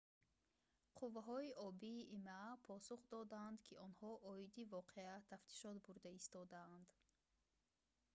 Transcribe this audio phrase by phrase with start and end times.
[0.99, 6.87] қувваҳои обии има посух доданд ки онҳо оиди воқеа тафтишот бурда истодаанд